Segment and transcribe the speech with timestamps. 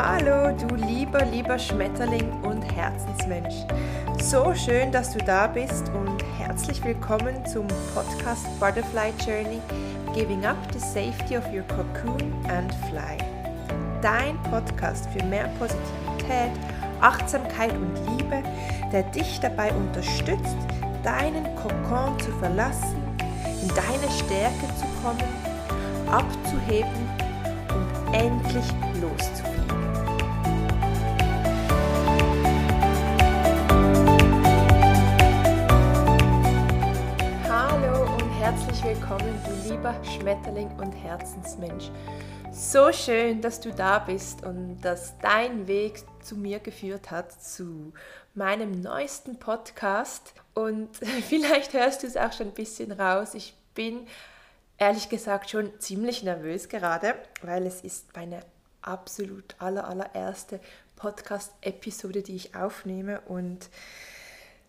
[0.00, 3.66] Hallo, du lieber, lieber Schmetterling und Herzensmensch.
[4.22, 9.60] So schön, dass du da bist und herzlich willkommen zum Podcast Butterfly Journey
[10.14, 13.18] Giving Up the Safety of Your Cocoon and Fly.
[14.00, 16.52] Dein Podcast für mehr Positivität,
[17.00, 18.44] Achtsamkeit und Liebe,
[18.92, 20.58] der dich dabei unterstützt,
[21.02, 23.02] deinen Kokon zu verlassen,
[23.62, 25.28] in deine Stärke zu kommen,
[26.06, 27.10] abzuheben
[27.74, 28.66] und endlich
[29.02, 29.47] loszufliegen.
[38.50, 41.90] Herzlich willkommen, du lieber Schmetterling und Herzensmensch.
[42.50, 47.92] So schön, dass du da bist und dass dein Weg zu mir geführt hat, zu
[48.32, 50.32] meinem neuesten Podcast.
[50.54, 50.88] Und
[51.28, 53.34] vielleicht hörst du es auch schon ein bisschen raus.
[53.34, 54.06] Ich bin
[54.78, 58.40] ehrlich gesagt schon ziemlich nervös gerade, weil es ist meine
[58.80, 60.58] absolut aller, allererste
[60.96, 63.20] Podcast-Episode, die ich aufnehme.
[63.28, 63.68] Und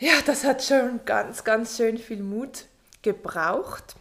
[0.00, 2.64] ja, das hat schon ganz, ganz schön viel Mut
[3.02, 3.96] gebraucht.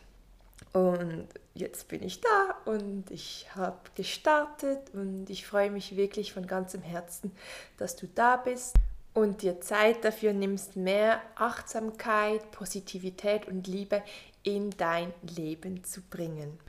[0.72, 6.45] Und jetzt bin ich da und ich habe gestartet und ich freue mich wirklich von
[6.45, 7.31] ganzem Herzen,
[7.77, 8.75] dass du da bist
[9.14, 14.03] und dir Zeit dafür nimmst, mehr Achtsamkeit, Positivität und Liebe
[14.44, 16.59] in dein Leben zu bringen.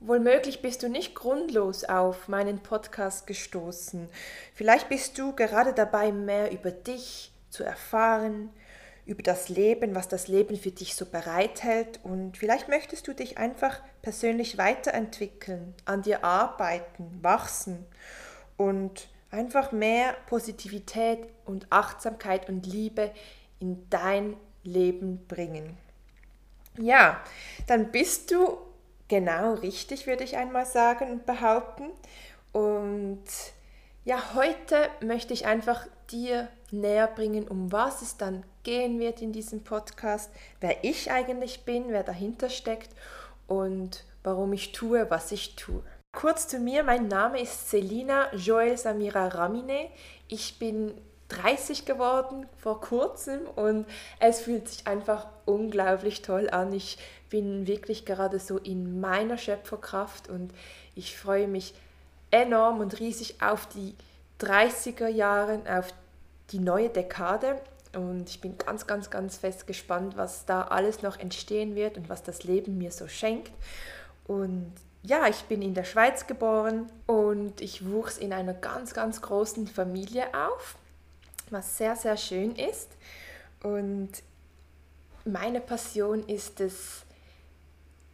[0.00, 4.08] Wohlmöglich bist du nicht grundlos auf meinen Podcast gestoßen.
[4.52, 8.50] Vielleicht bist du gerade dabei, mehr über dich zu erfahren,
[9.06, 13.38] über das Leben, was das Leben für dich so bereithält und vielleicht möchtest du dich
[13.38, 17.84] einfach persönlich weiterentwickeln, an dir arbeiten, wachsen
[18.56, 23.10] und einfach mehr Positivität und Achtsamkeit und Liebe
[23.60, 25.76] in dein Leben bringen.
[26.78, 27.22] Ja,
[27.66, 28.58] dann bist du
[29.08, 31.90] genau richtig, würde ich einmal sagen und behaupten.
[32.52, 33.24] Und
[34.04, 39.32] ja, heute möchte ich einfach dir näher bringen, um was es dann gehen wird in
[39.32, 42.90] diesem Podcast, wer ich eigentlich bin, wer dahinter steckt
[43.46, 45.82] und warum ich tue, was ich tue.
[46.12, 49.88] Kurz zu mir, mein Name ist Selina Joel Samira Ramine.
[50.28, 50.94] Ich bin
[51.28, 53.86] 30 geworden vor kurzem und
[54.20, 56.72] es fühlt sich einfach unglaublich toll an.
[56.72, 56.98] Ich
[57.30, 60.52] bin wirklich gerade so in meiner Schöpferkraft und
[60.94, 61.74] ich freue mich
[62.34, 63.94] enorm und riesig auf die
[64.40, 65.94] 30er Jahre, auf
[66.50, 67.60] die neue Dekade.
[67.94, 72.08] Und ich bin ganz, ganz, ganz fest gespannt, was da alles noch entstehen wird und
[72.08, 73.52] was das Leben mir so schenkt.
[74.26, 74.72] Und
[75.04, 79.68] ja, ich bin in der Schweiz geboren und ich wuchs in einer ganz, ganz großen
[79.68, 80.76] Familie auf,
[81.50, 82.90] was sehr, sehr schön ist.
[83.62, 84.10] Und
[85.24, 87.03] meine Passion ist es,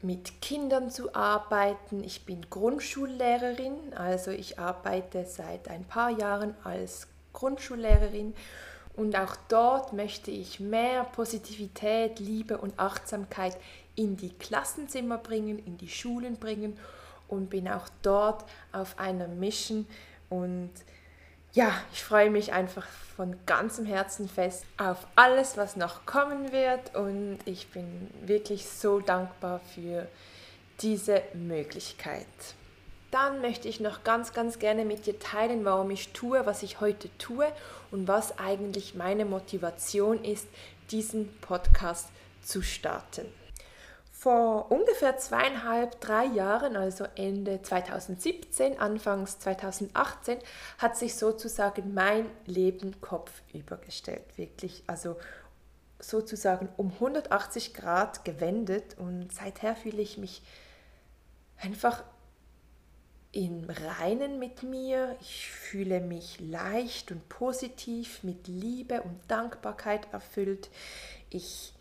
[0.03, 2.03] mit Kindern zu arbeiten.
[2.05, 8.35] Ich bin Grundschullehrerin, also ich arbeite seit ein paar Jahren als Grundschullehrerin
[8.97, 13.57] und auch dort möchte ich mehr Positivität, Liebe und Achtsamkeit
[13.95, 16.79] in die Klassenzimmer bringen, in die Schulen bringen
[17.29, 19.87] und bin auch dort auf einer Mission
[20.29, 20.71] und
[21.53, 26.95] ja, ich freue mich einfach von ganzem Herzen fest auf alles, was noch kommen wird
[26.95, 30.07] und ich bin wirklich so dankbar für
[30.81, 32.27] diese Möglichkeit.
[33.11, 36.81] Dann möchte ich noch ganz, ganz gerne mit dir teilen, warum ich tue, was ich
[36.81, 37.47] heute tue
[37.91, 40.47] und was eigentlich meine Motivation ist,
[40.91, 42.09] diesen Podcast
[42.43, 43.27] zu starten.
[44.21, 50.37] Vor ungefähr zweieinhalb, drei Jahren, also Ende 2017, Anfangs 2018,
[50.77, 54.37] hat sich sozusagen mein Leben kopfüber gestellt.
[54.37, 55.17] Wirklich, also
[55.99, 60.43] sozusagen um 180 Grad gewendet und seither fühle ich mich
[61.57, 62.05] einfach
[63.33, 65.17] im Reinen mit mir.
[65.23, 70.69] Ich fühle mich leicht und positiv, mit Liebe und Dankbarkeit erfüllt.
[71.31, 71.73] Ich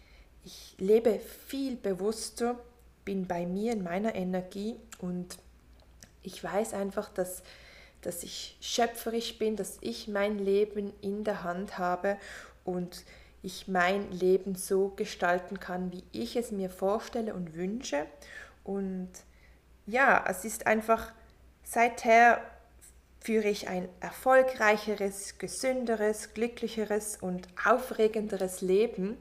[0.50, 2.58] ich lebe viel bewusster,
[3.06, 5.38] bin bei mir in meiner Energie und
[6.24, 7.44] ich weiß einfach, dass,
[8.02, 12.18] dass ich schöpferisch bin, dass ich mein Leben in der Hand habe
[12.64, 13.04] und
[13.44, 18.08] ich mein Leben so gestalten kann, wie ich es mir vorstelle und wünsche.
[18.64, 19.10] Und
[19.86, 21.14] ja, es ist einfach,
[21.64, 22.42] seither
[23.22, 29.18] führe ich ein erfolgreicheres, gesünderes, glücklicheres und aufregenderes Leben.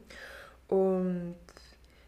[0.69, 1.37] Und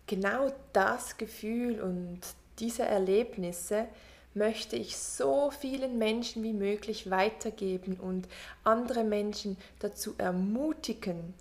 [0.07, 2.21] genau das Gefühl und
[2.59, 3.87] diese Erlebnisse
[4.35, 8.29] möchte ich so vielen Menschen wie möglich weitergeben und
[8.63, 11.35] andere Menschen dazu ermutigen,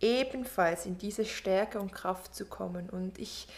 [0.00, 2.88] ebenfalls in diese Stärke und Kraft zu kommen.
[2.90, 3.48] Und ich,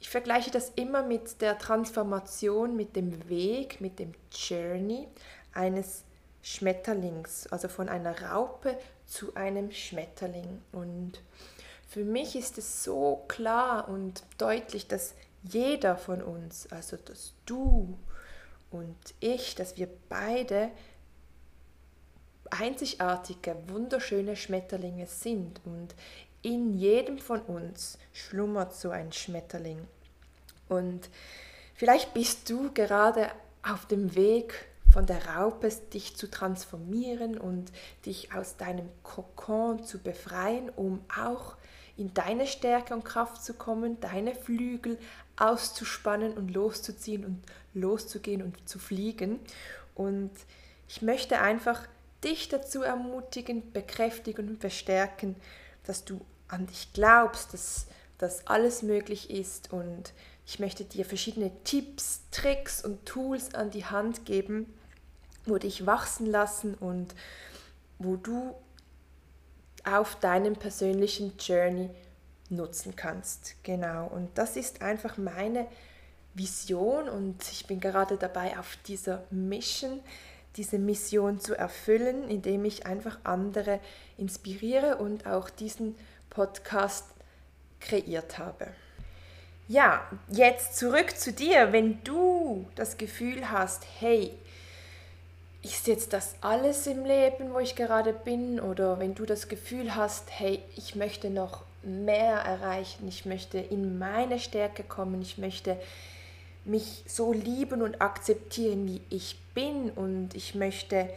[0.00, 5.08] ich vergleiche das immer mit der Transformation, mit dem Weg, mit dem Journey
[5.52, 6.04] eines
[6.42, 10.62] Schmetterlings, also von einer Raupe zu einem Schmetterling.
[10.72, 11.20] Und
[11.90, 17.98] für mich ist es so klar und deutlich, dass jeder von uns, also dass du
[18.70, 20.70] und ich, dass wir beide
[22.50, 25.60] einzigartige, wunderschöne Schmetterlinge sind.
[25.64, 25.96] Und
[26.42, 29.88] in jedem von uns schlummert so ein Schmetterling.
[30.68, 31.08] Und
[31.74, 33.32] vielleicht bist du gerade
[33.68, 37.72] auf dem Weg von der Raupe, dich zu transformieren und
[38.06, 41.56] dich aus deinem Kokon zu befreien, um auch
[42.00, 44.98] in deine Stärke und Kraft zu kommen, deine Flügel
[45.36, 47.42] auszuspannen und loszuziehen und
[47.74, 49.38] loszugehen und zu fliegen.
[49.94, 50.30] Und
[50.88, 51.86] ich möchte einfach
[52.24, 55.36] dich dazu ermutigen, bekräftigen und bestärken,
[55.84, 57.86] dass du an dich glaubst, dass
[58.16, 60.12] das alles möglich ist und
[60.46, 64.72] ich möchte dir verschiedene Tipps, Tricks und Tools an die Hand geben,
[65.46, 67.14] wo dich wachsen lassen und
[67.98, 68.54] wo du
[69.84, 71.90] auf deinem persönlichen Journey
[72.48, 73.54] nutzen kannst.
[73.62, 75.66] Genau, und das ist einfach meine
[76.34, 80.00] Vision und ich bin gerade dabei auf dieser Mission,
[80.56, 83.80] diese Mission zu erfüllen, indem ich einfach andere
[84.16, 85.96] inspiriere und auch diesen
[86.28, 87.06] Podcast
[87.80, 88.68] kreiert habe.
[89.68, 91.72] Ja, jetzt zurück zu dir.
[91.72, 94.34] Wenn du das Gefühl hast, hey,
[95.62, 98.60] ist jetzt das alles im Leben, wo ich gerade bin?
[98.60, 103.98] Oder wenn du das Gefühl hast, hey, ich möchte noch mehr erreichen, ich möchte in
[103.98, 105.76] meine Stärke kommen, ich möchte
[106.64, 111.08] mich so lieben und akzeptieren, wie ich bin und ich möchte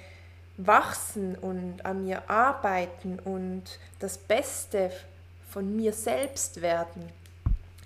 [0.57, 3.63] wachsen und an mir arbeiten und
[4.00, 4.92] das Beste
[5.50, 7.10] von mir selbst werden.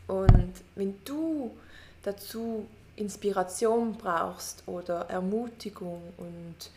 [0.07, 1.51] Und wenn du
[2.04, 2.65] dazu
[2.97, 6.71] Inspiration brauchst oder Ermutigung und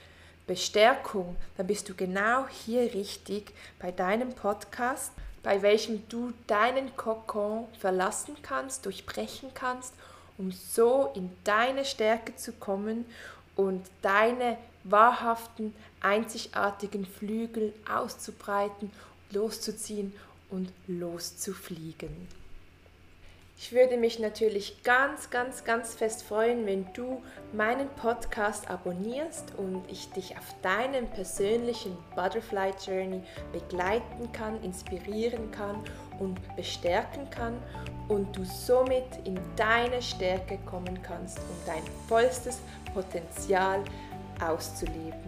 [0.46, 5.12] Bestärkung, dann bist du genau hier richtig bei deinem Podcast,
[5.42, 9.94] bei welchem du deinen Kokon verlassen kannst, durchbrechen kannst
[10.40, 13.04] um so in deine Stärke zu kommen
[13.56, 18.90] und deine wahrhaften, einzigartigen Flügel auszubreiten,
[19.30, 20.14] loszuziehen
[20.48, 22.26] und loszufliegen.
[23.62, 27.22] Ich würde mich natürlich ganz, ganz, ganz fest freuen, wenn du
[27.52, 33.22] meinen Podcast abonnierst und ich dich auf deinem persönlichen Butterfly Journey
[33.52, 35.76] begleiten kann, inspirieren kann
[36.18, 37.62] und bestärken kann
[38.08, 42.60] und du somit in deine Stärke kommen kannst, um dein vollstes
[42.94, 43.84] Potenzial
[44.42, 45.20] auszuleben.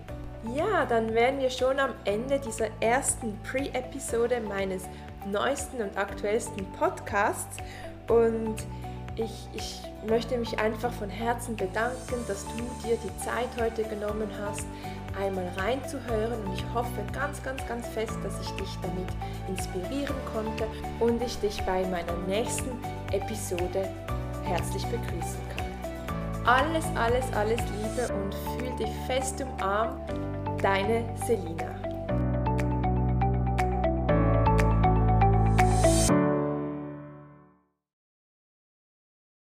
[0.56, 4.84] Ja, dann wären wir schon am Ende dieser ersten Pre-Episode meines
[5.30, 7.58] neuesten und aktuellsten Podcasts.
[8.08, 8.56] Und
[9.16, 14.28] ich, ich möchte mich einfach von Herzen bedanken, dass du dir die Zeit heute genommen
[14.40, 14.66] hast,
[15.20, 16.44] einmal reinzuhören.
[16.44, 19.08] Und ich hoffe ganz, ganz, ganz fest, dass ich dich damit
[19.48, 20.66] inspirieren konnte
[21.00, 22.70] und ich dich bei meiner nächsten
[23.12, 23.88] Episode
[24.44, 26.46] herzlich begrüßen kann.
[26.46, 30.00] Alles, alles, alles Liebe und fühl dich fest umarmt.
[30.60, 31.81] Deine Selina.